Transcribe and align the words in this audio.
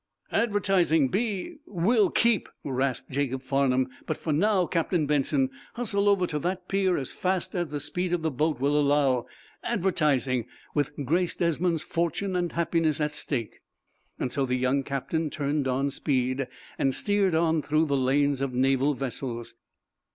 "Advertising 0.31 1.09
be 1.09 1.57
will 1.67 2.09
keep!" 2.09 2.49
rasped 2.65 3.11
Jacob 3.11 3.43
Farnum. 3.43 3.87
"But, 4.07 4.17
for 4.17 4.33
now, 4.33 4.65
Captain 4.65 5.05
Benson, 5.05 5.51
hustle 5.75 6.09
over 6.09 6.25
to 6.25 6.39
that 6.39 6.67
pier 6.67 6.97
as 6.97 7.13
fast 7.13 7.53
as 7.53 7.67
the 7.67 7.79
speed 7.79 8.11
of 8.11 8.23
the 8.23 8.31
boat 8.31 8.59
will 8.59 8.79
allow. 8.81 9.27
Advertising 9.63 10.47
with 10.73 10.93
Grace 11.05 11.35
Desmond's 11.35 11.83
fortune 11.83 12.35
and 12.35 12.51
happiness 12.53 12.99
at 12.99 13.11
stake!" 13.11 13.59
So 14.29 14.47
the 14.47 14.55
young 14.55 14.81
captain 14.81 15.29
turned 15.29 15.67
on 15.67 15.91
speed, 15.91 16.47
and 16.79 16.95
steered 16.95 17.35
on 17.35 17.61
through 17.61 17.85
the 17.85 17.95
lanes 17.95 18.41
of 18.41 18.55
Naval 18.55 18.95
vessels. 18.95 19.53